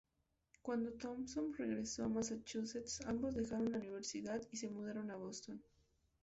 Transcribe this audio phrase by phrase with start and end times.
[0.63, 5.61] Cuando Thompson regresó a Massachusetts, ambos dejaron la universidad y se mudaron a Boston.